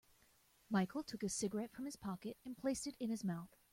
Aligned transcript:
Michael 0.71 1.03
took 1.03 1.21
a 1.21 1.29
cigarette 1.29 1.71
from 1.71 1.85
his 1.85 1.95
pocket 1.95 2.35
and 2.43 2.57
placed 2.57 2.87
it 2.87 2.95
in 2.99 3.11
his 3.11 3.23
mouth. 3.23 3.55